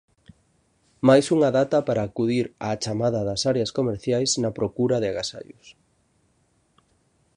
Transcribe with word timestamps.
Máis 1.07 1.25
unha 1.35 1.49
data 1.59 1.77
para 1.87 2.05
acudir 2.09 2.45
á 2.67 2.69
chamada 2.83 3.19
das 3.29 3.41
áreas 3.51 3.73
comerciais 3.77 4.31
na 4.43 4.51
procura 4.57 4.95
de 4.99 5.07
agasallos. 5.11 5.67